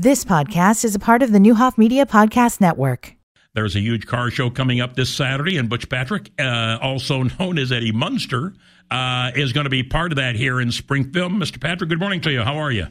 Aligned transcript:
This 0.00 0.24
podcast 0.24 0.84
is 0.84 0.94
a 0.94 1.00
part 1.00 1.24
of 1.24 1.32
the 1.32 1.40
Neuhoff 1.40 1.76
Media 1.76 2.06
Podcast 2.06 2.60
Network. 2.60 3.16
There's 3.54 3.74
a 3.74 3.80
huge 3.80 4.06
car 4.06 4.30
show 4.30 4.48
coming 4.48 4.80
up 4.80 4.94
this 4.94 5.12
Saturday, 5.12 5.56
and 5.56 5.68
Butch 5.68 5.88
Patrick, 5.88 6.30
uh, 6.38 6.78
also 6.80 7.22
known 7.40 7.58
as 7.58 7.72
Eddie 7.72 7.90
Munster, 7.90 8.54
uh, 8.92 9.32
is 9.34 9.52
going 9.52 9.64
to 9.64 9.70
be 9.70 9.82
part 9.82 10.12
of 10.12 10.16
that 10.16 10.36
here 10.36 10.60
in 10.60 10.70
Springfield. 10.70 11.32
Mr. 11.32 11.60
Patrick, 11.60 11.90
good 11.90 11.98
morning 11.98 12.20
to 12.20 12.30
you. 12.30 12.42
How 12.42 12.58
are 12.58 12.70
you? 12.70 12.86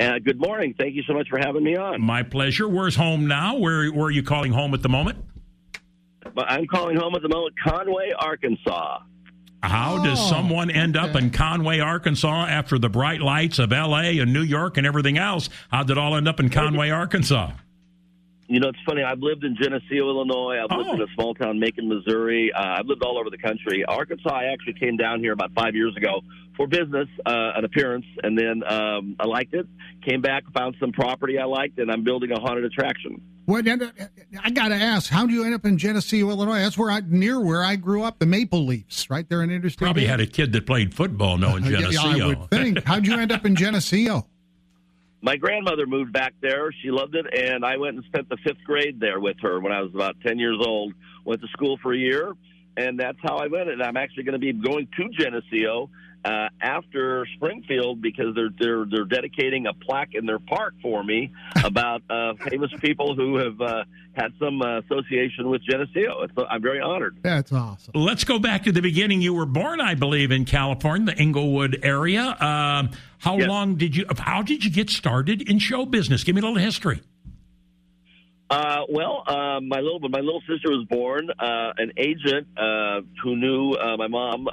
Uh, 0.00 0.18
good 0.18 0.40
morning. 0.40 0.74
Thank 0.76 0.96
you 0.96 1.04
so 1.04 1.12
much 1.12 1.28
for 1.28 1.38
having 1.38 1.62
me 1.62 1.76
on. 1.76 2.00
My 2.00 2.24
pleasure. 2.24 2.68
Where's 2.68 2.96
home 2.96 3.28
now? 3.28 3.56
Where, 3.58 3.86
where 3.92 4.06
are 4.06 4.10
you 4.10 4.24
calling 4.24 4.50
home 4.50 4.74
at 4.74 4.82
the 4.82 4.88
moment? 4.88 5.24
I'm 6.36 6.66
calling 6.66 6.96
home 6.96 7.14
at 7.14 7.22
the 7.22 7.28
moment, 7.28 7.54
Conway, 7.64 8.10
Arkansas. 8.18 8.98
How 9.62 10.02
does 10.02 10.18
Oh, 10.20 10.28
someone 10.30 10.70
end 10.70 10.96
up 10.96 11.14
in 11.16 11.30
Conway, 11.30 11.80
Arkansas 11.80 12.46
after 12.46 12.78
the 12.78 12.88
bright 12.88 13.20
lights 13.20 13.58
of 13.58 13.72
L.A. 13.72 14.18
and 14.18 14.32
New 14.32 14.42
York 14.42 14.78
and 14.78 14.86
everything 14.86 15.18
else? 15.18 15.50
How 15.70 15.82
did 15.82 15.92
it 15.92 15.98
all 15.98 16.16
end 16.16 16.28
up 16.28 16.40
in 16.40 16.48
Conway, 16.48 16.90
Arkansas? 16.90 17.50
You 18.48 18.58
know, 18.58 18.68
it's 18.70 18.78
funny. 18.84 19.02
I've 19.02 19.20
lived 19.20 19.44
in 19.44 19.54
Geneseo, 19.60 20.08
Illinois. 20.08 20.58
I've 20.58 20.76
lived 20.76 20.90
Oh. 20.90 20.94
in 20.94 21.02
a 21.02 21.06
small 21.14 21.34
town, 21.34 21.60
Macon, 21.60 21.88
Missouri. 21.88 22.50
Uh, 22.52 22.76
I've 22.78 22.86
lived 22.86 23.02
all 23.04 23.18
over 23.18 23.30
the 23.30 23.38
country. 23.38 23.84
Arkansas, 23.84 24.32
I 24.34 24.46
actually 24.46 24.72
came 24.74 24.96
down 24.96 25.20
here 25.20 25.32
about 25.32 25.52
five 25.52 25.74
years 25.76 25.94
ago 25.96 26.22
for 26.56 26.66
business, 26.66 27.06
uh, 27.26 27.52
an 27.54 27.64
appearance, 27.64 28.06
and 28.24 28.36
then 28.36 28.62
um, 28.66 29.14
I 29.20 29.26
liked 29.26 29.54
it. 29.54 29.66
Came 30.04 30.20
back, 30.20 30.44
found 30.52 30.74
some 30.80 30.90
property 30.90 31.38
I 31.38 31.44
liked, 31.44 31.78
and 31.78 31.92
I'm 31.92 32.02
building 32.02 32.32
a 32.32 32.40
haunted 32.40 32.64
attraction. 32.64 33.20
What, 33.50 33.66
I 33.66 34.50
got 34.50 34.68
to 34.68 34.76
ask, 34.76 35.10
how 35.10 35.26
do 35.26 35.32
you 35.32 35.44
end 35.44 35.54
up 35.54 35.64
in 35.64 35.76
Geneseo, 35.76 36.30
Illinois? 36.30 36.60
That's 36.60 36.78
where 36.78 36.88
I 36.88 37.00
near 37.04 37.40
where 37.40 37.64
I 37.64 37.74
grew 37.74 38.04
up, 38.04 38.20
the 38.20 38.26
Maple 38.26 38.64
Leafs, 38.64 39.10
right 39.10 39.28
there 39.28 39.42
in 39.42 39.50
Interstate. 39.50 39.80
Probably 39.80 40.06
had 40.06 40.20
a 40.20 40.26
kid 40.26 40.52
that 40.52 40.66
played 40.66 40.94
football 40.94 41.36
knowing 41.36 41.64
Uh, 41.70 41.88
yeah, 41.90 42.00
I 42.00 42.26
would 42.26 42.48
think. 42.50 42.84
How'd 42.84 43.06
you 43.06 43.18
end 43.18 43.32
up 43.32 43.44
in 43.44 43.56
Geneseo? 43.56 44.26
My 45.22 45.36
grandmother 45.36 45.84
moved 45.84 46.12
back 46.12 46.34
there. 46.40 46.70
She 46.80 46.92
loved 46.92 47.16
it, 47.16 47.26
and 47.36 47.64
I 47.64 47.76
went 47.76 47.96
and 47.96 48.04
spent 48.04 48.28
the 48.28 48.36
fifth 48.44 48.62
grade 48.64 49.00
there 49.00 49.18
with 49.18 49.36
her 49.42 49.58
when 49.58 49.72
I 49.72 49.82
was 49.82 49.92
about 49.92 50.14
10 50.24 50.38
years 50.38 50.58
old. 50.64 50.94
Went 51.24 51.40
to 51.40 51.48
school 51.48 51.76
for 51.82 51.92
a 51.92 51.98
year, 51.98 52.32
and 52.76 53.00
that's 53.00 53.18
how 53.20 53.36
I 53.36 53.48
went. 53.48 53.68
And 53.68 53.82
I'm 53.82 53.96
actually 53.96 54.22
going 54.22 54.32
to 54.34 54.38
be 54.38 54.52
going 54.52 54.88
to 54.96 55.08
Geneseo 55.10 55.90
uh, 56.24 56.48
after 56.60 57.26
Springfield 57.36 58.00
because 58.02 58.34
they're 58.34 58.50
they're 58.60 58.84
they're 58.90 59.04
dedicating 59.04 59.66
a 59.66 59.72
plaque 59.74 60.14
in 60.14 60.26
their 60.26 60.38
park 60.38 60.74
for 60.82 61.02
me 61.02 61.32
about 61.64 62.02
uh, 62.10 62.34
famous 62.48 62.70
people 62.80 63.14
who 63.14 63.36
have 63.36 63.60
uh, 63.60 63.84
had 64.12 64.32
some 64.38 64.60
uh, 64.60 64.80
association 64.80 65.48
with 65.48 65.62
Geneseo. 65.62 66.22
It's, 66.22 66.32
I'm 66.48 66.60
very 66.62 66.80
honored. 66.80 67.18
That's 67.22 67.52
awesome. 67.52 67.92
Let's 67.94 68.24
go 68.24 68.38
back 68.38 68.64
to 68.64 68.72
the 68.72 68.82
beginning. 68.82 69.22
You 69.22 69.34
were 69.34 69.46
born, 69.46 69.80
I 69.80 69.94
believe, 69.94 70.30
in 70.30 70.44
California, 70.44 71.14
the 71.14 71.20
Inglewood 71.20 71.80
area. 71.82 72.22
Um, 72.40 72.90
how 73.18 73.36
Yes. 73.38 73.48
long 73.48 73.76
did 73.76 73.94
you? 73.96 74.06
How 74.18 74.42
did 74.42 74.64
you 74.64 74.70
get 74.70 74.90
started 74.90 75.48
in 75.48 75.58
show 75.58 75.84
business? 75.86 76.24
Give 76.24 76.34
me 76.34 76.40
a 76.40 76.44
little 76.44 76.58
history. 76.58 77.00
Uh, 78.50 78.82
well, 78.88 79.22
uh, 79.28 79.60
my 79.60 79.78
little 79.78 80.00
my 80.08 80.18
little 80.18 80.40
sister 80.40 80.70
was 80.70 80.84
born. 80.90 81.30
Uh, 81.38 81.72
an 81.78 81.92
agent 81.96 82.48
uh, 82.56 83.00
who 83.22 83.36
knew 83.36 83.74
uh, 83.74 83.96
my 83.96 84.08
mom's 84.08 84.48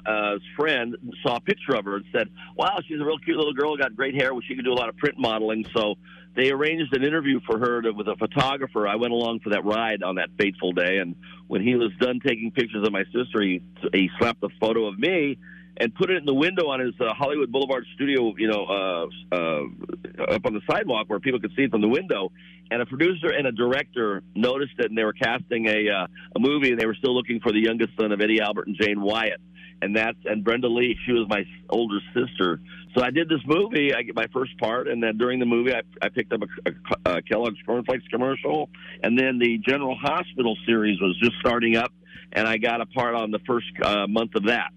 friend 0.56 0.96
saw 1.24 1.38
a 1.38 1.42
picture 1.42 1.74
of 1.74 1.86
her 1.86 1.96
and 1.96 2.06
said, 2.12 2.30
"Wow, 2.56 2.78
she's 2.88 3.02
a 3.02 3.04
real 3.04 3.18
cute 3.18 3.38
little 3.38 3.54
girl. 3.54 3.76
Got 3.76 3.96
great 3.96 4.14
hair. 4.14 4.34
Well, 4.34 4.44
she 4.48 4.56
could 4.56 4.66
do 4.66 4.72
a 4.72 4.76
lot 4.78 4.88
of 4.88 4.98
print 4.98 5.16
modeling." 5.18 5.66
So 5.76 5.96
they 6.36 6.52
arranged 6.52 6.96
an 6.96 7.04
interview 7.04 7.40
for 7.48 7.58
her 7.58 7.82
to, 7.82 7.92
with 7.92 8.08
a 8.08 8.16
photographer. 8.18 8.88
I 8.88 8.98
went 8.98 9.14
along 9.14 9.40
for 9.40 9.50
that 9.50 9.66
ride 9.66 10.04
on 10.04 10.16
that 10.16 10.30
fateful 10.38 10.74
day, 10.74 11.00
and 11.00 11.16
when 11.48 11.64
he 11.64 11.76
was 11.76 11.92
done 12.00 12.20
taking 12.20 12.52
pictures 12.52 12.86
of 12.86 12.94
my 12.94 13.04
sister, 13.06 13.42
he 13.42 13.64
he 13.94 14.12
slapped 14.20 14.44
a 14.44 14.50
photo 14.60 14.86
of 14.86 15.00
me 15.00 15.40
and 15.80 15.94
put 15.94 16.10
it 16.10 16.18
in 16.18 16.26
the 16.26 16.34
window 16.34 16.68
on 16.70 16.80
his 16.80 16.94
uh, 17.00 17.14
Hollywood 17.14 17.52
Boulevard 17.52 17.86
studio, 17.96 18.34
you 18.38 18.48
know, 18.48 18.66
uh, 18.66 19.36
uh, 19.36 20.34
up 20.34 20.46
on 20.46 20.54
the 20.54 20.62
sidewalk 20.70 21.06
where 21.08 21.20
people 21.20 21.40
could 21.40 21.52
see 21.56 21.64
it 21.64 21.72
from 21.72 21.82
the 21.82 21.88
window. 21.88 22.32
And 22.70 22.82
a 22.82 22.86
producer 22.86 23.30
and 23.30 23.48
a 23.48 23.52
director 23.52 24.24
noticed 24.36 24.74
it, 24.80 24.88
and 24.90 24.98
they 24.98 25.04
were 25.04 25.14
casting 25.14 25.68
a 25.68 25.90
uh, 25.90 26.08
a 26.36 26.40
movie, 26.40 26.72
and 26.72 26.80
they 26.80 26.86
were 26.86 26.96
still 26.96 27.16
looking 27.16 27.40
for 27.40 27.52
the 27.52 27.62
youngest 27.62 27.92
son 28.00 28.12
of 28.12 28.20
Eddie 28.20 28.42
Albert 28.42 28.68
and 28.68 28.76
Jane 28.80 29.02
Wyatt. 29.02 29.40
And 29.82 29.96
that's 29.96 30.18
and 30.26 30.44
Brenda 30.44 30.68
Lee, 30.68 30.98
she 31.06 31.14
was 31.14 31.28
my 31.30 31.46
older 31.70 32.00
sister. 32.14 32.60
So 32.96 33.04
I 33.04 33.12
did 33.12 33.30
this 33.30 33.42
movie. 33.46 33.94
I 33.94 34.02
get 34.02 34.16
my 34.16 34.26
first 34.34 34.58
part, 34.58 34.88
and 34.88 35.02
then 35.02 35.18
during 35.18 35.40
the 35.40 35.46
movie, 35.46 35.74
I, 35.74 35.82
I 36.02 36.10
picked 36.10 36.34
up 36.34 36.42
a, 36.42 36.72
a, 36.72 37.18
a 37.18 37.22
Kellogg's 37.22 37.60
cornflakes 37.66 38.08
commercial, 38.10 38.70
and 39.04 39.18
then 39.18 39.38
the 39.38 39.60
General 39.60 39.96
Hospital 39.96 40.58
series 40.66 41.00
was 41.00 41.18
just 41.20 41.36
starting 41.40 41.78
up, 41.78 41.94
and 42.34 42.48
I 42.48 42.58
got 42.58 42.82
a 42.82 42.88
part 42.88 43.14
on 43.14 43.32
the 43.32 43.40
first 43.48 43.68
uh, 43.82 44.08
month 44.08 44.34
of 44.36 44.48
that. 44.48 44.72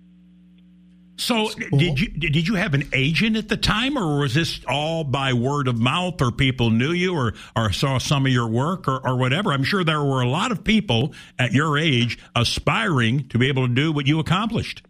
So, 1.17 1.51
cool. 1.51 1.79
did 1.79 2.01
you 2.01 2.09
did 2.09 2.49
you 2.49 2.55
have 2.55 2.73
an 2.73 2.89
agent 2.95 3.37
at 3.37 3.49
the 3.49 3.57
time, 3.57 3.99
or 3.99 4.21
was 4.21 4.35
this 4.35 4.61
all 4.67 5.05
by 5.05 5.35
word 5.35 5.69
of 5.69 5.79
mouth, 5.79 6.21
or 6.23 6.33
people 6.33 6.71
knew 6.71 6.93
you, 6.93 7.15
or 7.15 7.35
or 7.55 7.73
saw 7.73 7.99
some 7.99 8.25
of 8.25 8.33
your 8.33 8.49
work, 8.49 8.89
or, 8.89 9.07
or 9.07 9.17
whatever? 9.17 9.53
I'm 9.53 9.65
sure 9.65 9.85
there 9.85 10.03
were 10.03 10.23
a 10.23 10.29
lot 10.29 10.51
of 10.51 10.65
people 10.65 11.13
at 11.39 11.53
your 11.53 11.77
age 11.77 12.19
aspiring 12.35 13.29
to 13.29 13.39
be 13.39 13.49
able 13.49 13.69
to 13.69 13.75
do 13.75 13.93
what 13.93 14.07
you 14.07 14.19
accomplished. 14.19 14.83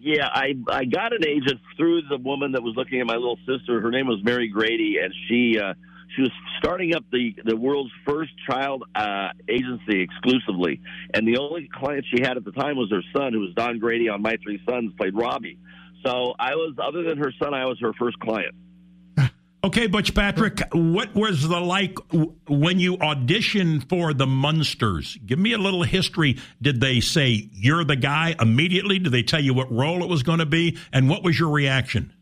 Yeah, 0.00 0.28
I 0.32 0.54
I 0.70 0.84
got 0.86 1.12
an 1.12 1.26
agent 1.26 1.60
through 1.76 2.02
the 2.08 2.16
woman 2.16 2.52
that 2.52 2.62
was 2.62 2.74
looking 2.76 3.00
at 3.00 3.06
my 3.06 3.16
little 3.16 3.38
sister. 3.46 3.80
Her 3.80 3.90
name 3.90 4.06
was 4.06 4.24
Mary 4.24 4.48
Grady, 4.48 4.96
and 5.02 5.12
she 5.28 5.58
uh, 5.58 5.74
she 6.14 6.22
was 6.22 6.30
starting 6.58 6.94
up 6.94 7.04
the 7.12 7.34
the 7.44 7.56
world's 7.56 7.90
first 8.06 8.32
child 8.48 8.84
uh, 8.94 9.28
agency 9.48 10.00
exclusively. 10.00 10.80
And 11.14 11.26
the 11.26 11.38
only 11.38 11.68
client 11.72 12.04
she 12.12 12.22
had 12.22 12.36
at 12.36 12.44
the 12.44 12.52
time 12.52 12.76
was 12.76 12.90
her 12.90 13.02
son, 13.16 13.32
who 13.32 13.40
was 13.40 13.54
Don 13.54 13.78
Grady 13.78 14.08
on 14.08 14.22
My 14.22 14.36
Three 14.42 14.60
Sons, 14.68 14.92
played 14.96 15.14
Robbie. 15.14 15.58
So 16.04 16.34
I 16.38 16.54
was, 16.54 16.76
other 16.82 17.02
than 17.02 17.18
her 17.18 17.32
son, 17.42 17.54
I 17.54 17.66
was 17.66 17.78
her 17.80 17.92
first 17.94 18.18
client. 18.20 18.54
Okay, 19.64 19.88
Butch 19.88 20.14
Patrick, 20.14 20.62
what 20.72 21.12
was 21.16 21.46
the 21.46 21.60
like 21.60 21.98
when 22.46 22.78
you 22.78 22.96
auditioned 22.98 23.88
for 23.88 24.14
the 24.14 24.24
Munsters? 24.24 25.18
Give 25.26 25.36
me 25.36 25.52
a 25.52 25.58
little 25.58 25.82
history. 25.82 26.38
Did 26.62 26.80
they 26.80 27.00
say 27.00 27.50
you're 27.52 27.82
the 27.82 27.96
guy 27.96 28.36
immediately? 28.40 29.00
Did 29.00 29.10
they 29.10 29.24
tell 29.24 29.42
you 29.42 29.52
what 29.54 29.70
role 29.72 30.04
it 30.04 30.08
was 30.08 30.22
going 30.22 30.38
to 30.38 30.46
be, 30.46 30.78
and 30.92 31.10
what 31.10 31.24
was 31.24 31.40
your 31.40 31.50
reaction? 31.50 32.12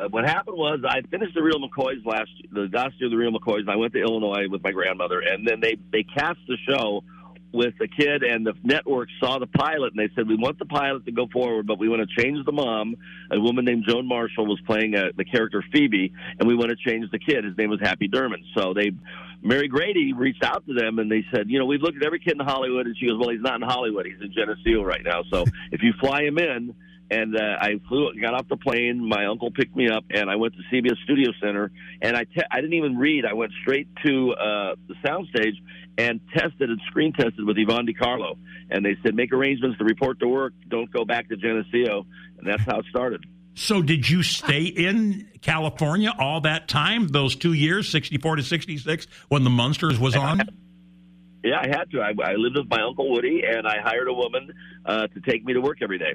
Uh, 0.00 0.08
what 0.08 0.24
happened 0.24 0.56
was 0.56 0.80
I 0.88 1.02
finished 1.02 1.34
the 1.34 1.42
Real 1.42 1.58
McCoys 1.58 2.04
last 2.04 2.30
the 2.52 2.68
last 2.72 2.94
year 2.98 3.06
of 3.06 3.10
the 3.10 3.16
Real 3.16 3.32
McCoys. 3.32 3.60
And 3.60 3.70
I 3.70 3.76
went 3.76 3.92
to 3.92 4.00
Illinois 4.00 4.48
with 4.48 4.62
my 4.62 4.72
grandmother, 4.72 5.20
and 5.20 5.46
then 5.46 5.60
they 5.60 5.76
they 5.92 6.02
cast 6.02 6.38
the 6.48 6.56
show 6.68 7.02
with 7.52 7.74
the 7.78 7.88
kid, 7.88 8.22
and 8.22 8.46
the 8.46 8.54
network 8.62 9.08
saw 9.18 9.38
the 9.38 9.46
pilot, 9.46 9.92
and 9.92 9.98
they 9.98 10.12
said 10.14 10.28
we 10.28 10.36
want 10.36 10.58
the 10.58 10.64
pilot 10.64 11.04
to 11.04 11.12
go 11.12 11.26
forward, 11.32 11.66
but 11.66 11.78
we 11.78 11.88
want 11.88 12.08
to 12.08 12.22
change 12.22 12.44
the 12.46 12.52
mom. 12.52 12.94
A 13.30 13.40
woman 13.40 13.64
named 13.64 13.84
Joan 13.88 14.06
Marshall 14.06 14.46
was 14.46 14.60
playing 14.66 14.94
uh, 14.94 15.06
the 15.16 15.24
character 15.24 15.64
Phoebe, 15.72 16.12
and 16.38 16.48
we 16.48 16.54
want 16.54 16.70
to 16.70 16.76
change 16.76 17.10
the 17.10 17.18
kid. 17.18 17.44
His 17.44 17.56
name 17.58 17.70
was 17.70 17.80
Happy 17.80 18.08
Derman. 18.08 18.42
So 18.54 18.74
they. 18.74 18.92
Mary 19.42 19.68
Grady 19.68 20.12
reached 20.12 20.44
out 20.44 20.66
to 20.66 20.74
them 20.74 20.98
and 20.98 21.10
they 21.10 21.24
said, 21.32 21.48
you 21.48 21.58
know, 21.58 21.66
we've 21.66 21.80
looked 21.80 21.96
at 21.96 22.04
every 22.04 22.20
kid 22.20 22.34
in 22.38 22.40
Hollywood, 22.40 22.86
and 22.86 22.96
she 22.96 23.06
goes, 23.06 23.18
well, 23.18 23.30
he's 23.30 23.40
not 23.40 23.56
in 23.56 23.62
Hollywood, 23.62 24.06
he's 24.06 24.20
in 24.20 24.32
Geneseo 24.32 24.82
right 24.82 25.02
now. 25.04 25.22
So 25.30 25.44
if 25.72 25.82
you 25.82 25.92
fly 26.00 26.22
him 26.22 26.38
in, 26.38 26.74
and 27.10 27.36
uh, 27.36 27.56
I 27.60 27.80
flew, 27.88 28.12
got 28.20 28.34
off 28.34 28.48
the 28.48 28.56
plane. 28.56 29.04
My 29.04 29.26
uncle 29.26 29.50
picked 29.50 29.74
me 29.74 29.88
up, 29.88 30.04
and 30.10 30.30
I 30.30 30.36
went 30.36 30.54
to 30.54 30.60
CBS 30.72 30.96
Studio 31.02 31.32
Center. 31.42 31.72
And 32.00 32.16
I, 32.16 32.22
te- 32.22 32.46
I 32.50 32.60
didn't 32.60 32.74
even 32.74 32.96
read. 32.96 33.24
I 33.24 33.32
went 33.32 33.52
straight 33.62 33.88
to 34.06 34.32
uh, 34.32 34.74
the 34.86 34.94
soundstage 35.04 35.56
and 35.98 36.20
tested 36.32 36.70
and 36.70 36.80
screen 36.86 37.12
tested 37.12 37.44
with 37.44 37.58
Yvonne 37.58 37.86
De 37.86 37.94
Carlo. 37.94 38.38
And 38.70 38.84
they 38.84 38.96
said, 39.02 39.16
make 39.16 39.32
arrangements 39.32 39.78
to 39.78 39.84
report 39.84 40.20
to 40.20 40.28
work. 40.28 40.52
Don't 40.68 40.90
go 40.92 41.04
back 41.04 41.28
to 41.30 41.36
Geneseo. 41.36 42.06
And 42.38 42.46
that's 42.46 42.62
how 42.62 42.78
it 42.78 42.86
started. 42.90 43.24
So, 43.54 43.82
did 43.82 44.08
you 44.08 44.22
stay 44.22 44.64
in 44.64 45.28
California 45.42 46.12
all 46.18 46.40
that 46.42 46.68
time, 46.68 47.08
those 47.08 47.34
two 47.36 47.52
years, 47.52 47.88
64 47.88 48.36
to 48.36 48.42
66, 48.42 49.06
when 49.28 49.44
the 49.44 49.50
Munsters 49.50 49.98
was 49.98 50.16
on? 50.16 50.42
Yeah, 51.44 51.58
I 51.60 51.66
had 51.68 51.90
to. 51.90 52.00
I, 52.00 52.12
I 52.22 52.34
lived 52.34 52.56
with 52.56 52.68
my 52.68 52.80
uncle 52.82 53.10
Woody, 53.10 53.42
and 53.46 53.66
I 53.66 53.78
hired 53.82 54.08
a 54.08 54.12
woman 54.12 54.52
uh, 54.86 55.06
to 55.08 55.20
take 55.20 55.44
me 55.44 55.52
to 55.54 55.60
work 55.60 55.78
every 55.82 55.98
day. 55.98 56.14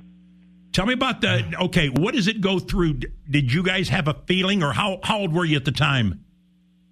Tell 0.72 0.86
me 0.86 0.94
about 0.94 1.22
the, 1.22 1.44
okay, 1.66 1.90
what 1.90 2.14
does 2.16 2.28
it 2.28 2.42
go 2.42 2.60
through? 2.60 3.00
Did 3.30 3.52
you 3.52 3.64
guys 3.64 3.90
have 3.90 4.08
a 4.08 4.14
feeling, 4.28 4.64
or 4.64 4.72
how, 4.74 5.00
how 5.04 5.20
old 5.20 5.34
were 5.34 5.46
you 5.46 5.56
at 5.58 5.66
the 5.66 5.72
time? 5.72 6.24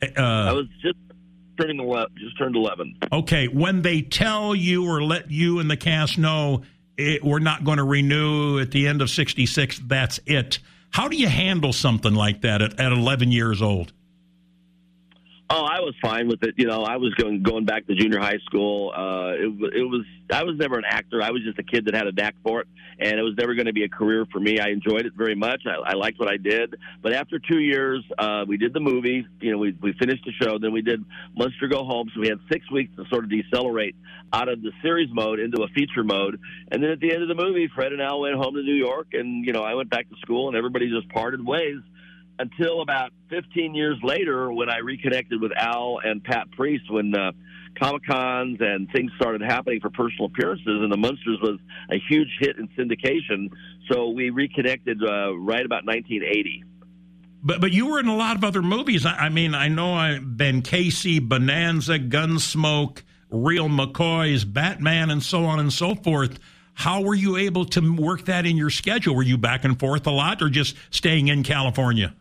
I 0.02 0.08
Uh, 0.20 0.56
was 0.56 0.68
just 0.82 0.98
turning 1.60 1.80
ele- 1.80 2.08
just 2.18 2.38
turned 2.38 2.56
eleven. 2.56 2.98
okay, 3.12 3.48
when 3.48 3.82
they 3.82 4.02
tell 4.02 4.56
you 4.56 4.88
or 4.88 5.02
let 5.04 5.32
you 5.32 5.60
and 5.60 5.70
the 5.70 5.78
cast 5.78 6.18
know 6.18 6.64
it, 6.98 7.24
we're 7.24 7.40
not 7.40 7.64
going 7.64 7.78
to 7.78 7.84
renew 7.84 8.60
at 8.60 8.72
the 8.72 8.88
end 8.88 9.02
of 9.02 9.10
66, 9.10 9.82
that's 9.86 10.20
it. 10.26 10.60
How 10.92 11.08
do 11.08 11.16
you 11.18 11.28
handle 11.28 11.74
something 11.74 12.14
like 12.14 12.42
that 12.42 12.62
at, 12.62 12.80
at 12.80 12.92
11 12.92 13.32
years 13.32 13.62
old? 13.62 13.94
Oh, 15.56 15.66
I 15.66 15.82
was 15.82 15.94
fine 16.02 16.28
with 16.30 16.42
it. 16.42 16.56
You 16.58 16.66
know, 16.66 16.82
I 16.82 16.98
was 16.98 17.14
going 17.14 17.44
going 17.44 17.66
back 17.66 17.86
to 17.86 17.94
junior 17.94 18.20
high 18.20 18.40
school. 18.44 18.92
Uh, 18.92 19.34
it, 19.34 19.76
it 19.76 19.84
was 19.84 20.04
I 20.32 20.44
was 20.44 20.58
never 20.58 20.80
an 20.80 20.84
actor. 20.84 21.22
I 21.22 21.30
was 21.30 21.44
just 21.44 21.60
a 21.60 21.64
kid 21.64 21.86
that 21.86 21.94
had 21.94 22.08
a 22.08 22.12
knack 22.12 22.34
for 22.42 22.62
it, 22.62 22.68
and 22.98 23.20
it 23.20 23.22
was 23.22 23.36
never 23.38 23.54
going 23.54 23.68
to 23.68 23.74
be 23.74 23.84
a 23.84 23.90
career 23.90 24.26
for 24.32 24.40
me. 24.40 24.60
I 24.60 24.70
enjoyed 24.70 25.06
it 25.06 25.14
very 25.16 25.36
much. 25.36 25.62
I, 25.68 25.92
I 25.92 25.94
liked 25.94 26.18
what 26.20 26.28
I 26.28 26.38
did. 26.38 26.76
But 27.04 27.14
after 27.14 27.38
two 27.38 27.60
years, 27.60 28.04
uh, 28.18 28.46
we 28.48 28.58
did 28.58 28.74
the 28.74 28.80
movie. 28.80 29.28
You 29.42 29.52
know, 29.52 29.60
we 29.60 29.78
we 29.80 29.94
finished 30.00 30.26
the 30.26 30.32
show. 30.44 30.58
Then 30.58 30.72
we 30.72 30.82
did 30.82 31.06
Munster 31.38 31.68
Go 31.68 31.84
Home. 31.86 32.10
So 32.16 32.22
we 32.22 32.30
had 32.30 32.40
six 32.52 32.72
weeks 32.72 32.92
to 32.96 33.06
sort 33.12 33.24
of 33.24 33.30
decelerate 33.30 33.96
out 34.34 34.50
of 34.50 34.64
the 34.64 34.72
series 34.82 35.10
mode 35.14 35.40
into 35.40 35.62
a 35.62 35.68
feature 35.68 36.04
mode. 36.04 36.40
And 36.72 36.82
then 36.82 36.90
at 36.90 37.00
the 37.00 37.14
end 37.14 37.22
of 37.22 37.28
the 37.28 37.36
movie, 37.36 37.70
Fred 37.76 37.94
and 37.94 38.02
Al 38.02 38.22
went 38.22 38.36
home 38.38 38.56
to 38.56 38.64
New 38.64 38.74
York, 38.74 39.10
and 39.14 39.46
you 39.46 39.54
know, 39.54 39.62
I 39.62 39.76
went 39.76 39.92
back 39.92 40.10
to 40.10 40.16
school, 40.16 40.48
and 40.48 40.58
everybody 40.58 40.90
just 40.90 41.10
parted 41.10 41.46
ways 41.46 41.78
until 42.40 42.82
about 42.82 43.12
15 43.30 43.76
years 43.76 43.98
later 44.04 44.52
when 44.52 44.70
I 44.70 44.80
reconnected 44.80 45.42
with 45.42 45.52
Al 45.56 46.00
and 46.04 46.24
Pat 46.24 46.52
Priest 46.52 46.92
when 46.92 47.14
uh, 47.16 47.32
Comic 47.80 48.06
Cons 48.06 48.58
and 48.60 48.90
things 48.92 49.12
started 49.16 49.42
happening 49.42 49.80
for 49.82 49.90
personal 49.90 50.26
appearances, 50.26 50.66
and 50.66 50.92
the 50.92 50.98
Munsters 50.98 51.40
was 51.42 51.60
a 51.92 51.98
huge 52.10 52.30
hit 52.40 52.58
in 52.58 52.68
syndication. 52.70 53.52
So 53.92 54.10
we 54.10 54.30
reconnected 54.30 55.02
uh, 55.02 55.36
right 55.38 55.66
about 55.66 55.86
1980. 55.86 56.64
But 57.46 57.60
but 57.60 57.74
you 57.74 57.88
were 57.88 58.00
in 58.00 58.08
a 58.08 58.16
lot 58.16 58.38
of 58.38 58.44
other 58.44 58.62
movies. 58.62 59.06
I, 59.06 59.14
I 59.14 59.30
mean, 59.30 59.54
I 59.54 59.68
know 59.68 59.94
I've 59.94 60.38
Ben 60.38 60.62
Casey, 60.62 61.20
Bonanza, 61.20 62.00
Gunsmoke, 62.00 63.02
Real 63.30 63.68
McCoys, 63.68 64.52
Batman, 64.52 65.10
and 65.10 65.22
so 65.22 65.46
on 65.46 65.60
and 65.60 65.72
so 65.72 65.96
forth. 65.96 66.40
How 66.76 67.02
were 67.02 67.14
you 67.14 67.38
able 67.38 67.66
to 67.66 67.96
work 67.96 68.26
that 68.26 68.46
in 68.46 68.58
your 68.58 68.70
schedule? 68.70 69.16
Were 69.16 69.24
you 69.24 69.38
back 69.38 69.64
and 69.64 69.80
forth 69.80 70.08
a 70.08 70.12
lot, 70.12 70.42
or 70.42 70.50
just 70.50 70.76
staying 70.90 71.28
in 71.28 71.44
California? 71.44 72.16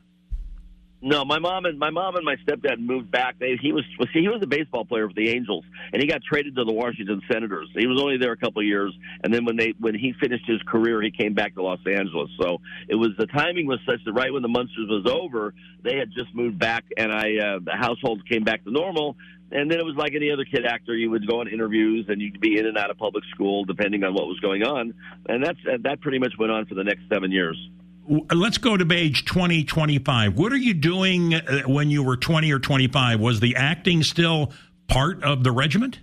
No, 1.04 1.24
my 1.24 1.40
mom 1.40 1.64
and 1.64 1.80
my 1.80 1.90
mom 1.90 2.14
and 2.14 2.24
my 2.24 2.36
stepdad 2.46 2.78
moved 2.78 3.10
back. 3.10 3.36
They, 3.40 3.56
he 3.60 3.72
was 3.72 3.84
see, 4.14 4.20
he 4.20 4.28
was 4.28 4.40
a 4.40 4.46
baseball 4.46 4.84
player 4.84 5.08
for 5.08 5.14
the 5.14 5.30
Angels, 5.30 5.64
and 5.92 6.00
he 6.00 6.06
got 6.06 6.22
traded 6.22 6.54
to 6.54 6.64
the 6.64 6.72
Washington 6.72 7.20
Senators. 7.30 7.68
He 7.74 7.88
was 7.88 8.00
only 8.00 8.18
there 8.18 8.30
a 8.30 8.36
couple 8.36 8.60
of 8.60 8.66
years, 8.66 8.96
and 9.24 9.34
then 9.34 9.44
when 9.44 9.56
they 9.56 9.74
when 9.80 9.96
he 9.96 10.14
finished 10.20 10.44
his 10.46 10.62
career, 10.62 11.02
he 11.02 11.10
came 11.10 11.34
back 11.34 11.54
to 11.54 11.62
Los 11.62 11.80
Angeles. 11.84 12.30
So 12.40 12.60
it 12.88 12.94
was 12.94 13.10
the 13.18 13.26
timing 13.26 13.66
was 13.66 13.80
such 13.84 13.98
that 14.04 14.12
right 14.12 14.32
when 14.32 14.42
the 14.42 14.48
Munsters 14.48 14.88
was 14.88 15.04
over, 15.10 15.54
they 15.82 15.96
had 15.96 16.12
just 16.16 16.32
moved 16.36 16.60
back, 16.60 16.84
and 16.96 17.10
I 17.12 17.36
uh, 17.36 17.58
the 17.58 17.76
household 17.76 18.22
came 18.28 18.44
back 18.44 18.62
to 18.64 18.70
normal. 18.70 19.16
And 19.54 19.70
then 19.70 19.78
it 19.78 19.84
was 19.84 19.96
like 19.96 20.14
any 20.14 20.30
other 20.30 20.46
kid 20.46 20.64
actor. 20.64 20.96
You 20.96 21.10
would 21.10 21.28
go 21.28 21.40
on 21.40 21.48
interviews, 21.48 22.06
and 22.08 22.22
you'd 22.22 22.40
be 22.40 22.56
in 22.56 22.64
and 22.64 22.78
out 22.78 22.90
of 22.90 22.96
public 22.96 23.22
school 23.34 23.66
depending 23.66 24.02
on 24.02 24.14
what 24.14 24.26
was 24.26 24.40
going 24.40 24.62
on, 24.62 24.94
and 25.28 25.44
that's 25.44 25.58
that 25.82 26.00
pretty 26.00 26.20
much 26.20 26.32
went 26.38 26.52
on 26.52 26.64
for 26.66 26.74
the 26.74 26.84
next 26.84 27.02
seven 27.12 27.32
years 27.32 27.58
let's 28.08 28.58
go 28.58 28.76
to 28.76 28.94
age 28.94 29.24
20, 29.24 29.64
25. 29.64 30.36
What 30.36 30.52
are 30.52 30.56
you 30.56 30.74
doing 30.74 31.34
uh, 31.34 31.62
when 31.66 31.90
you 31.90 32.02
were 32.02 32.16
20 32.16 32.52
or 32.52 32.58
25? 32.58 33.20
Was 33.20 33.40
the 33.40 33.56
acting 33.56 34.02
still 34.02 34.52
part 34.88 35.22
of 35.22 35.44
the 35.44 35.52
regiment? 35.52 36.00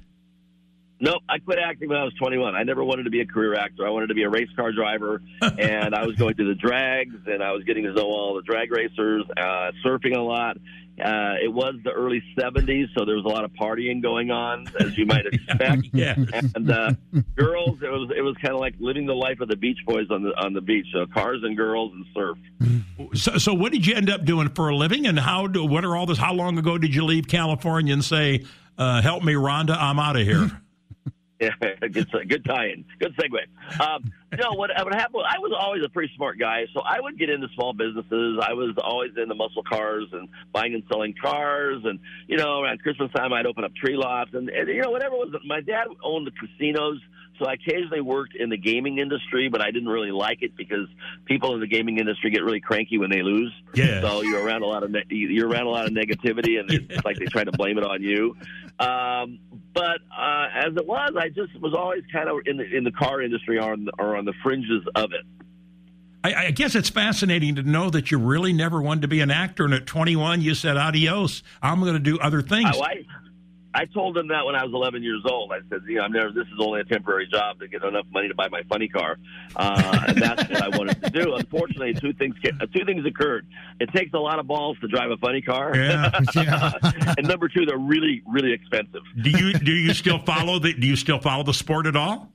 No, 1.02 1.18
I 1.30 1.40
quit 1.40 1.60
acting 1.60 1.88
when 1.88 1.98
I 1.98 2.04
was 2.04 2.14
21. 2.16 2.56
I 2.56 2.64
never 2.64 2.84
wanted 2.84 3.04
to 3.04 3.10
be 3.10 3.22
a 3.22 3.26
career 3.26 3.56
actor. 3.56 3.88
I 3.88 3.90
wanted 3.90 4.08
to 4.08 4.16
be 4.16 4.24
a 4.24 4.30
race 4.30 4.50
car 4.56 4.74
driver, 4.74 5.22
and 5.42 5.96
I 5.96 6.06
was 6.06 6.16
going 6.16 6.36
to 6.36 6.46
the 6.46 6.56
drags, 6.56 7.16
and 7.26 7.42
I 7.42 7.54
was 7.54 7.64
getting 7.64 7.86
to 7.86 7.94
know 7.94 8.04
all 8.04 8.36
the 8.36 8.42
drag 8.42 8.72
racers, 8.72 9.24
uh, 9.38 9.72
surfing 9.86 10.18
a 10.18 10.22
lot. 10.22 10.58
Uh, 11.02 11.36
it 11.42 11.52
was 11.52 11.76
the 11.84 11.92
early 11.92 12.22
70s, 12.38 12.88
so 12.98 13.06
there 13.06 13.16
was 13.16 13.26
a 13.26 13.30
lot 13.30 13.44
of 13.44 13.52
partying 13.54 14.02
going 14.02 14.32
on, 14.32 14.68
as 14.80 14.98
you 14.98 15.06
might 15.06 15.26
expect. 15.32 15.88
yeah. 15.94 16.16
And 16.56 16.70
uh, 16.70 16.92
girls, 17.36 17.82
it 17.82 17.90
was 17.90 18.12
it 18.16 18.22
was 18.22 18.36
kind 18.42 18.54
of 18.54 18.60
like 18.60 18.76
living 18.80 19.06
the 19.06 19.16
life 19.16 19.40
of 19.40 19.48
the 19.48 19.56
Beach 19.56 19.80
Boys 19.86 20.08
on 20.10 20.24
the 20.24 20.30
on 20.38 20.54
the 20.54 20.62
beach. 20.62 20.88
So 20.94 21.06
cars 21.06 21.42
and 21.44 21.56
girls 21.56 21.94
and 21.94 22.06
surf. 22.14 22.38
So, 23.14 23.38
so 23.38 23.54
what 23.54 23.72
did 23.72 23.86
you 23.86 23.96
end 23.96 24.10
up 24.10 24.26
doing 24.26 24.50
for 24.50 24.70
a 24.70 24.76
living, 24.76 25.08
and 25.08 25.18
how? 25.20 25.48
Do, 25.48 25.66
what 25.66 25.86
are 25.86 25.96
all 25.96 26.06
this? 26.06 26.18
How 26.18 26.34
long 26.34 26.58
ago 26.58 26.78
did 26.78 26.94
you 26.94 27.06
leave 27.06 27.28
California 27.28 27.94
and 27.94 28.04
say, 28.04 28.46
uh, 28.78 29.02
"Help 29.02 29.24
me, 29.24 29.34
Rhonda, 29.34 29.78
I'm 29.80 30.00
out 30.00 30.16
of 30.16 30.26
here"? 30.26 30.52
Yeah, 31.40 31.52
good, 31.80 32.08
good 32.28 32.44
tie-in, 32.44 32.84
good 33.00 33.16
segue. 33.16 33.82
Um, 33.82 34.12
no, 34.38 34.52
what, 34.54 34.72
what 34.76 34.94
happened? 34.94 35.24
I 35.28 35.40
was 35.40 35.54
always 35.58 35.84
a 35.86 35.90
pretty 35.90 36.12
smart 36.16 36.38
guy, 36.38 36.66
so 36.74 36.82
I 36.82 37.00
would 37.00 37.18
get 37.18 37.30
into 37.30 37.48
small 37.56 37.74
businesses. 37.74 38.40
I 38.42 38.54
was 38.54 38.76
always 38.84 39.12
into 39.16 39.36
muscle 39.36 39.64
cars 39.64 40.08
and 40.12 40.28
buying 40.52 40.74
and 40.74 40.84
selling 40.92 41.16
cars, 41.20 41.82
and 41.86 42.00
you 42.28 42.38
know, 42.38 42.62
around 42.62 42.82
Christmas 42.82 43.10
time, 43.14 43.32
I'd 43.32 43.46
open 43.46 43.64
up 43.64 43.74
tree 43.74 43.96
lots, 43.96 44.34
and, 44.34 44.50
and 44.50 44.68
you 44.68 44.82
know, 44.82 44.92
whatever 44.92 45.16
was. 45.16 45.34
My 45.46 45.62
dad 45.62 45.88
owned 46.04 46.28
the 46.28 46.32
casinos, 46.32 47.00
so 47.40 47.46
I 47.46 47.54
occasionally 47.54 48.02
worked 48.02 48.36
in 48.36 48.50
the 48.50 48.58
gaming 48.58 49.00
industry, 49.00 49.48
but 49.50 49.62
I 49.62 49.72
didn't 49.72 49.88
really 49.88 50.12
like 50.12 50.42
it 50.42 50.58
because 50.58 50.88
people 51.26 51.54
in 51.54 51.62
the 51.62 51.68
gaming 51.68 51.98
industry 51.98 52.32
get 52.32 52.44
really 52.44 52.60
cranky 52.60 52.98
when 52.98 53.10
they 53.10 53.22
lose. 53.22 53.54
Yeah. 53.74 54.02
So 54.02 54.22
you're 54.22 54.44
around 54.44 54.64
a 54.64 54.68
lot 54.68 54.84
of 54.84 54.92
ne- 54.92 55.06
you're 55.10 55.48
around 55.48 55.68
a 55.68 55.70
lot 55.70 55.86
of 55.86 55.94
negativity, 55.94 56.60
and 56.60 56.70
it's 56.70 57.06
like 57.06 57.18
they 57.18 57.26
try 57.26 57.46
to 57.46 57.52
blame 57.54 57.78
it 57.78 57.86
on 57.86 58.04
you. 58.04 58.36
Um, 58.78 59.40
but 59.74 60.00
uh, 60.16 60.48
as 60.54 60.76
it 60.76 60.86
was, 60.86 61.12
I 61.18 61.30
just 61.30 61.60
was 61.60 61.74
always 61.74 62.04
kind 62.12 62.30
of 62.30 62.40
in 62.46 62.58
the 62.58 62.76
in 62.76 62.84
the 62.84 62.92
car 62.92 63.22
industry 63.22 63.58
or 63.58 63.74
on 63.74 63.86
the, 63.86 63.92
or 64.00 64.18
on 64.18 64.26
the 64.26 64.34
fringes 64.44 64.84
of 64.96 65.12
it. 65.14 65.26
I, 66.24 66.48
I, 66.48 66.52
guess 66.52 66.76
it's 66.76 66.90
fascinating 66.90 67.56
to 67.56 67.64
know 67.64 67.90
that 67.92 68.12
you 68.12 68.18
really 68.18 68.52
never 68.52 68.82
wanted 68.82 69.04
to 69.04 69.08
be 69.08 69.22
an 69.22 69.32
actor, 69.32 69.64
and 69.64 69.74
at 69.74 69.86
21 69.86 70.42
you 70.42 70.54
said, 70.54 70.76
"Adios, 70.76 71.44
I'm 71.62 71.80
going 71.80 71.94
to 71.94 72.00
do 72.00 72.20
other 72.20 72.42
things." 72.42 72.76
I, 72.76 73.06
I 73.74 73.86
told 73.86 74.18
him 74.18 74.30
that 74.30 74.46
when 74.46 74.56
I 74.56 74.64
was 74.64 74.74
11 74.74 75.04
years 75.04 75.22
old. 75.26 75.52
I 75.52 75.60
said, 75.70 75.82
"You 75.88 75.96
know, 75.96 76.04
I'm 76.04 76.12
never. 76.12 76.32
This 76.32 76.48
is 76.48 76.60
only 76.60 76.82
a 76.82 76.84
temporary 76.84 77.28
job 77.28 77.60
to 77.60 77.68
get 77.68 77.84
enough 77.84 78.06
money 78.12 78.28
to 78.28 78.36
buy 78.36 78.48
my 78.50 78.64
funny 78.64 78.88
car, 78.88 79.18
uh, 79.56 80.06
and 80.08 80.18
that's 80.18 80.50
what 80.50 80.62
I 80.62 80.70
wanted 80.70 81.02
to 81.04 81.10
do." 81.10 81.36
Unfortunately, 81.36 81.94
two 81.94 82.14
things 82.14 82.36
uh, 82.46 82.66
two 82.74 82.86
things 82.86 83.06
occurred. 83.06 83.46
It 83.80 83.92
takes 83.94 84.14
a 84.14 84.20
lot 84.20 84.40
of 84.40 84.48
balls 84.48 84.78
to 84.80 84.88
drive 84.88 85.12
a 85.12 85.18
funny 85.18 85.42
car, 85.42 85.76
yeah. 85.76 86.20
yeah. 86.36 86.72
and 87.18 87.28
number 87.28 87.48
two, 87.48 87.66
they're 87.66 87.78
really 87.78 88.24
really 88.28 88.54
expensive. 88.54 89.02
Do 89.22 89.30
you 89.30 89.54
do 89.54 89.72
you 89.72 89.94
still 89.94 90.20
follow 90.20 90.60
the 90.60 90.74
Do 90.74 90.88
you 90.88 90.96
still 90.96 91.20
follow 91.20 91.44
the 91.44 91.54
sport 91.54 91.86
at 91.86 91.96
all? 91.96 92.32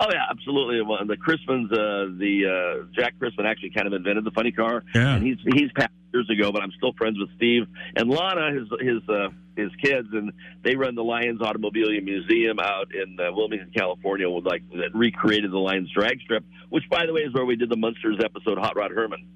Oh 0.00 0.06
yeah, 0.12 0.26
absolutely. 0.30 0.80
Well, 0.82 1.04
the 1.06 1.16
Chrismans, 1.16 1.72
uh, 1.72 2.16
the 2.18 2.46
uh, 2.46 2.86
Jack 2.94 3.14
Chrisman 3.20 3.46
actually 3.46 3.70
kind 3.70 3.86
of 3.88 3.92
invented 3.92 4.24
the 4.24 4.30
funny 4.30 4.52
car, 4.52 4.84
yeah. 4.94 5.16
and 5.16 5.26
he's 5.26 5.38
he's 5.52 5.72
passed 5.72 5.92
years 6.14 6.30
ago. 6.30 6.52
But 6.52 6.62
I'm 6.62 6.70
still 6.76 6.92
friends 6.92 7.18
with 7.18 7.28
Steve 7.36 7.66
and 7.96 8.08
Lana, 8.08 8.52
his 8.52 8.68
his 8.80 9.08
uh, 9.08 9.30
his 9.56 9.70
kids, 9.82 10.06
and 10.12 10.32
they 10.62 10.76
run 10.76 10.94
the 10.94 11.02
Lions 11.02 11.42
Automobile 11.42 11.88
Museum 12.00 12.60
out 12.60 12.94
in 12.94 13.18
uh, 13.18 13.32
Wilmington, 13.32 13.72
California, 13.76 14.30
with 14.30 14.46
like 14.46 14.62
that 14.70 14.94
recreated 14.94 15.50
the 15.50 15.58
Lions 15.58 15.90
drag 15.92 16.20
strip, 16.20 16.44
which 16.68 16.84
by 16.88 17.04
the 17.04 17.12
way 17.12 17.22
is 17.22 17.34
where 17.34 17.44
we 17.44 17.56
did 17.56 17.68
the 17.68 17.76
Munsters 17.76 18.18
episode 18.24 18.58
Hot 18.58 18.76
Rod 18.76 18.92
Herman. 18.92 19.26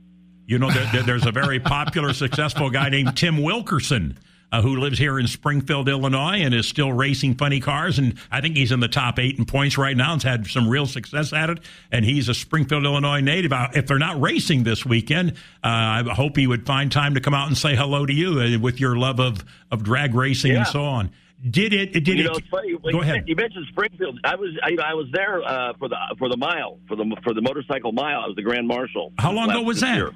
You 0.46 0.60
know, 0.60 0.70
there, 0.70 1.02
there's 1.02 1.26
a 1.26 1.32
very 1.32 1.58
popular, 1.58 2.12
successful 2.12 2.70
guy 2.70 2.88
named 2.88 3.16
Tim 3.16 3.42
Wilkerson 3.42 4.16
uh, 4.52 4.60
who 4.60 4.76
lives 4.76 4.98
here 4.98 5.18
in 5.18 5.26
Springfield, 5.26 5.88
Illinois, 5.88 6.42
and 6.42 6.54
is 6.54 6.68
still 6.68 6.92
racing 6.92 7.34
funny 7.34 7.58
cars. 7.58 7.98
And 7.98 8.18
I 8.30 8.42
think 8.42 8.56
he's 8.56 8.70
in 8.70 8.80
the 8.80 8.88
top 8.88 9.18
eight 9.18 9.38
in 9.38 9.46
points 9.46 9.78
right 9.78 9.96
now. 9.96 10.12
And's 10.12 10.24
had 10.24 10.46
some 10.46 10.68
real 10.68 10.86
success 10.86 11.32
at 11.32 11.48
it. 11.48 11.60
And 11.90 12.04
he's 12.04 12.28
a 12.28 12.34
Springfield, 12.34 12.84
Illinois 12.84 13.20
native. 13.20 13.52
Uh, 13.52 13.68
if 13.74 13.86
they're 13.86 13.98
not 13.98 14.20
racing 14.20 14.64
this 14.64 14.84
weekend, 14.84 15.32
uh, 15.64 16.04
I 16.04 16.04
hope 16.12 16.36
he 16.36 16.46
would 16.46 16.66
find 16.66 16.92
time 16.92 17.14
to 17.14 17.20
come 17.20 17.32
out 17.32 17.48
and 17.48 17.56
say 17.56 17.74
hello 17.74 18.04
to 18.04 18.12
you 18.12 18.40
uh, 18.40 18.58
with 18.58 18.78
your 18.78 18.96
love 18.96 19.20
of, 19.20 19.42
of 19.70 19.82
drag 19.82 20.14
racing 20.14 20.52
yeah. 20.52 20.58
and 20.58 20.66
so 20.66 20.84
on. 20.84 21.10
Did 21.48 21.72
it? 21.72 21.92
Did 21.92 22.06
you 22.06 22.14
it? 22.14 22.24
know, 22.24 22.38
funny. 22.52 22.76
Go 22.92 23.00
ahead. 23.00 23.24
You 23.26 23.34
mentioned 23.34 23.66
Springfield. 23.70 24.20
I 24.22 24.36
was, 24.36 24.50
I, 24.62 24.76
I 24.80 24.94
was 24.94 25.08
there 25.12 25.42
uh, 25.42 25.72
for 25.76 25.88
the 25.88 25.96
for 26.16 26.28
the 26.28 26.36
mile 26.36 26.78
for 26.86 26.94
the 26.94 27.16
for 27.24 27.34
the 27.34 27.42
motorcycle 27.42 27.90
mile. 27.90 28.20
I 28.20 28.26
was 28.28 28.36
the 28.36 28.42
grand 28.42 28.68
marshal. 28.68 29.12
How 29.18 29.32
long 29.32 29.50
ago 29.50 29.62
was 29.62 29.80
that? 29.80 30.14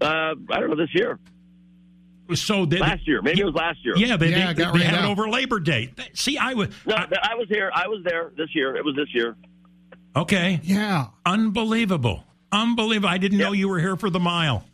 Uh, 0.00 0.04
I 0.04 0.34
don't 0.58 0.70
know 0.70 0.76
this 0.76 0.92
year. 0.94 1.20
So 2.34 2.66
they, 2.66 2.78
last 2.78 3.06
year, 3.06 3.22
maybe 3.22 3.40
it 3.40 3.44
was 3.44 3.54
last 3.54 3.78
year. 3.84 3.94
Yeah, 3.96 4.16
they, 4.16 4.30
Yeah, 4.30 4.48
they, 4.52 4.54
got 4.64 4.72
they 4.74 4.80
ran 4.80 4.94
had 4.94 5.04
it 5.04 5.08
over 5.08 5.28
Labor 5.28 5.60
Day. 5.60 5.92
See, 6.14 6.36
I 6.38 6.54
was 6.54 6.68
No, 6.84 6.94
I- 6.96 7.06
I 7.22 7.34
was 7.36 7.46
here. 7.48 7.70
I 7.74 7.86
was 7.88 8.02
there 8.04 8.32
this 8.36 8.48
year. 8.54 8.76
It 8.76 8.84
was 8.84 8.96
this 8.96 9.08
year. 9.14 9.36
okay. 10.14 10.60
Yeah. 10.64 11.06
Unbelievable, 11.24 12.24
unbelievable. 12.52 13.08
I 13.08 13.18
didn't 13.18 13.38
know 13.38 13.52
you 13.52 13.68
were 13.68 13.78
here 13.80 13.96
for 13.96 14.10
the 14.10 14.20
mile. 14.20 14.64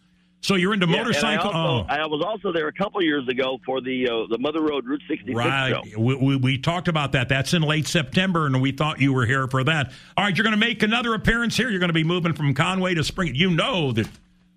So 0.41 0.57
you're 0.57 0.75
into 0.75 0.87
Yeah, 0.89 0.97
motorcycle. 0.97 1.51
I, 1.51 1.55
also, 1.55 1.87
oh. 1.89 1.95
I 1.95 2.07
was 2.07 2.25
also 2.27 2.53
there 2.53 2.67
a 2.67 2.73
couple 2.73 3.01
years 3.01 3.29
ago 3.29 3.59
for 3.65 3.81
the 3.81 4.09
uh, 4.09 4.27
the 4.29 4.39
Mother 4.39 4.61
Road 4.61 4.85
Route 4.87 5.03
66 5.07 5.37
Right. 5.37 5.71
show. 5.71 6.01
We, 6.01 6.17
we, 6.17 6.37
we 6.37 6.59
talked 6.59 6.89
about 6.89 7.13
that. 7.13 7.29
That's 7.29 7.55
in 7.55 7.63
late 7.63 7.87
September, 7.87 8.47
and 8.47 8.61
we 8.61 8.73
thought 8.73 9.01
you 9.01 9.13
were 9.13 9.25
here 9.25 9.47
for 9.47 9.63
that. 9.63 9.93
All 10.17 10.25
right, 10.25 10.37
you're 10.37 10.43
going 10.43 10.59
to 10.59 10.67
make 10.67 10.83
another 10.83 11.15
appearance 11.15 11.57
here. 11.57 11.71
You're 11.71 11.79
going 11.79 11.91
to 11.91 11.95
be 11.95 12.03
moving 12.03 12.33
from 12.33 12.55
Conway 12.55 12.95
to 12.95 13.05
Spring. 13.05 13.37
You 13.37 13.51
know 13.51 13.93
that. 13.93 14.09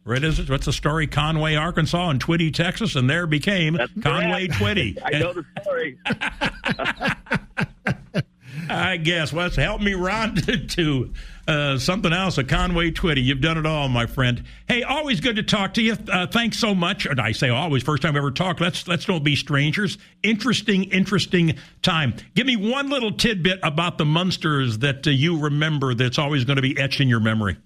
Where 0.06 0.24
is 0.24 0.38
it? 0.38 0.52
What's 0.52 0.68
the 0.68 0.74
story? 0.74 1.08
Conway, 1.08 1.56
Arkansas, 1.56 2.12
and 2.12 2.24
Twitty, 2.24 2.54
Texas, 2.54 2.96
and 2.96 3.10
there 3.10 3.26
became 3.26 3.74
That's 3.74 3.92
Conway 4.02 4.48
correct. 4.48 4.62
Twitty. 4.62 5.00
I 5.04 5.18
know 5.18 5.34
the 5.34 5.44
story. 5.64 5.98
I 8.70 8.98
guess. 8.98 9.34
Well, 9.34 9.50
helped 9.50 9.84
me 9.84 9.96
Ron 9.96 10.36
to, 10.36 10.68
to 10.68 11.14
uh, 11.48 11.80
something 11.80 12.14
else, 12.14 12.38
a 12.38 12.44
Conway 12.44 12.92
Twitty. 12.92 13.24
You've 13.24 13.42
done 13.42 13.58
it 13.58 13.66
all, 13.66 13.90
my 13.90 14.06
friend. 14.06 14.44
Hey, 14.68 14.84
always 14.84 15.22
good 15.22 15.38
to 15.38 15.44
talk 15.44 15.74
to 15.74 15.82
you. 15.82 15.98
Uh, 16.08 16.28
thanks 16.28 16.60
so 16.60 16.76
much. 16.76 17.08
And 17.08 17.20
I 17.20 17.32
say 17.32 17.50
always, 17.50 17.82
first 17.82 18.04
time 18.04 18.14
I 18.14 18.20
ever 18.20 18.30
talked. 18.30 18.62
Let's 18.62 18.88
let's 18.88 19.06
don't 19.06 19.24
be 19.24 19.36
strangers. 19.36 19.98
Interesting, 20.22 20.84
interesting 20.86 21.58
time. 21.82 22.14
Give 22.36 22.46
me 22.46 22.58
one 22.58 22.92
little 22.92 23.12
tidbit 23.12 23.60
about 23.64 23.98
the 23.98 24.06
Munsters 24.06 24.78
that 24.80 25.08
uh, 25.08 25.10
you 25.10 25.40
remember 25.40 25.96
that's 25.96 26.20
always 26.20 26.46
going 26.46 26.58
to 26.58 26.62
be 26.62 26.80
etched 26.80 27.02
in 27.02 27.08
your 27.08 27.22
memory. 27.22 27.58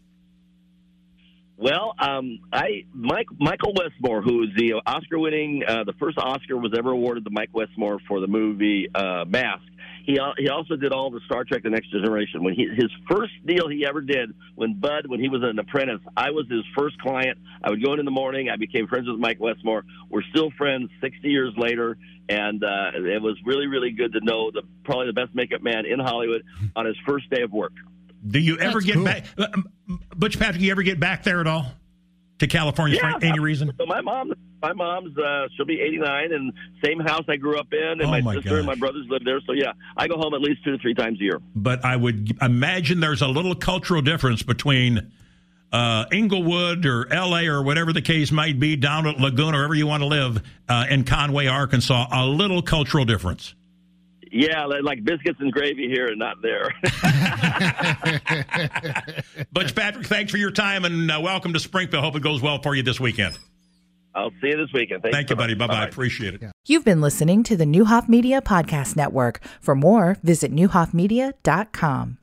Well, 1.60 1.94
um, 2.00 2.40
I 2.54 2.86
Mike 2.94 3.28
Michael 3.38 3.74
Westmore, 3.74 4.22
who 4.22 4.44
is 4.44 4.50
the 4.56 4.76
Oscar-winning, 4.86 5.64
uh, 5.68 5.84
the 5.84 5.92
first 6.00 6.18
Oscar 6.18 6.56
was 6.56 6.72
ever 6.78 6.92
awarded 6.92 7.26
to 7.26 7.32
Mike 7.32 7.50
Westmore 7.52 8.00
for 8.08 8.22
the 8.22 8.28
movie 8.28 8.88
uh, 8.96 9.26
Mask. 9.28 9.64
He 10.06 10.18
he 10.38 10.48
also 10.48 10.78
did 10.78 10.94
all 10.94 11.12
the 11.12 11.20
Star 11.26 11.44
Trek: 11.44 11.64
The 11.64 11.70
Next 11.70 11.92
Generation. 11.92 12.46
When 12.46 12.54
he 12.54 12.66
his 12.74 12.90
first 13.12 13.34
deal 13.46 13.68
he 13.68 13.86
ever 13.86 14.00
did 14.00 14.34
when 14.56 14.80
Bud 14.80 15.08
when 15.08 15.20
he 15.20 15.28
was 15.28 15.44
an 15.44 15.60
apprentice, 15.60 16.00
I 16.16 16.32
was 16.32 16.48
his 16.50 16.64
first 16.78 16.98
client. 17.02 17.38
I 17.62 17.72
would 17.72 17.84
go 17.84 17.92
in 17.92 18.00
in 18.00 18.06
the 18.06 18.12
morning. 18.12 18.50
I 18.50 18.56
became 18.56 18.88
friends 18.88 19.10
with 19.10 19.20
Mike 19.20 19.42
Westmore. 19.42 19.84
We're 20.10 20.24
still 20.32 20.52
friends 20.58 20.90
sixty 21.02 21.28
years 21.28 21.54
later, 21.58 21.98
and 22.30 22.64
uh, 22.64 22.92
it 22.96 23.22
was 23.22 23.38
really 23.46 23.68
really 23.68 23.92
good 23.92 24.14
to 24.14 24.22
know 24.22 24.50
the 24.50 24.62
probably 24.86 25.08
the 25.08 25.14
best 25.14 25.36
makeup 25.36 25.62
man 25.62 25.86
in 25.86 26.00
Hollywood 26.00 26.44
on 26.78 26.86
his 26.86 26.96
first 27.06 27.30
day 27.30 27.42
of 27.42 27.52
work. 27.52 27.74
Do 28.28 28.40
you 28.40 28.58
ever 28.60 28.80
That's 28.80 28.86
get 28.86 28.96
cool. 28.96 29.06
back, 29.06 29.26
uh, 29.38 29.48
Butch 30.16 30.38
Patrick? 30.38 30.62
You 30.62 30.72
ever 30.72 30.84
get 30.84 31.00
back 31.00 31.24
there 31.24 31.40
at 31.40 31.48
all? 31.48 31.72
to 32.40 32.48
California 32.48 32.98
Yeah, 33.02 33.20
for 33.20 33.26
any 33.26 33.40
reason? 33.40 33.74
So 33.78 33.86
my 33.86 34.02
mom, 34.02 34.34
my 34.62 34.74
mom's, 34.74 35.18
uh, 35.18 35.48
she'll 35.56 35.66
be 35.66 35.80
89, 35.80 36.34
and 36.34 36.54
same 36.84 37.00
house 37.00 37.26
I 37.28 37.36
grew 37.36 37.58
up 37.58 37.68
in, 37.72 37.80
and 37.80 38.04
Oh, 38.04 38.08
my, 38.08 38.22
my 38.22 38.36
sister 38.36 38.58
and 38.58 38.66
my 38.66 38.76
brothers 38.76 39.06
live 39.10 39.24
there. 39.24 39.40
So 39.46 39.54
yeah, 39.54 39.74
I 39.96 40.08
go 40.08 40.18
home 40.18 40.34
at 40.34 40.42
least 40.42 40.64
two 40.64 40.72
to 40.72 40.78
three 40.78 40.94
times 40.94 41.20
a 41.20 41.24
year. 41.24 41.40
But 41.56 41.86
I 41.86 41.96
would 41.96 42.38
imagine 42.42 43.00
there's 43.00 43.22
a 43.22 43.28
little 43.28 43.56
cultural 43.56 44.02
difference 44.02 44.42
between 44.42 45.12
uh, 45.72 46.06
Inglewood 46.12 46.86
or 46.86 47.12
L.A. 47.12 47.48
or 47.48 47.62
whatever 47.62 47.94
the 47.94 48.02
case 48.02 48.32
might 48.32 48.60
be, 48.60 48.76
down 48.76 49.06
at 49.06 49.20
Laguna, 49.20 49.58
or 49.58 49.60
wherever 49.60 49.76
you 49.76 49.88
want 49.88 50.02
to 50.02 50.08
live, 50.08 50.42
uh, 50.68 50.86
in 50.90 51.04
Conway, 51.04 51.48
Arkansas. 51.48 52.08
A 52.12 52.26
little 52.26 52.62
cultural 52.62 53.06
difference. 53.06 53.54
Yeah, 54.32 54.66
like 54.66 55.04
biscuits 55.04 55.40
and 55.40 55.52
gravy 55.52 55.88
here 55.88 56.08
and 56.08 56.20
not 56.20 56.38
there. 56.42 56.74
Butch 59.52 59.76
Patrick, 59.76 60.06
thanks 60.06 60.32
for 60.32 60.38
your 60.38 60.52
time 60.52 60.86
and 60.86 61.10
uh, 61.10 61.20
welcome 61.22 61.54
to 61.54 61.60
Springfield. 61.60 62.04
Hope 62.04 62.16
it 62.16 62.24
goes 62.24 62.42
well 62.42 62.62
for 62.62 62.76
you 62.76 62.84
this 62.84 63.00
weekend. 63.00 63.38
I'll 64.16 64.32
see 64.42 64.50
you 64.50 64.58
this 64.58 64.74
weekend. 64.74 65.02
Thanks 65.02 65.16
Thank 65.16 65.30
you, 65.30 65.36
so 65.36 65.38
buddy. 65.38 65.54
Bye 65.54 65.68
bye. 65.68 65.74
Bye-bye. 65.76 65.88
Appreciate 65.88 66.36
it. 66.36 66.44
You've 66.66 66.86
been 66.86 67.02
listening 67.02 67.44
to 67.44 67.56
the 67.56 67.66
Neuhoff 67.66 68.10
Media 68.10 68.42
Podcast 68.42 68.96
Network. 68.96 69.40
For 69.62 69.76
more, 69.76 70.18
visit 70.24 70.52
neuhoffmedia.com. 70.52 72.18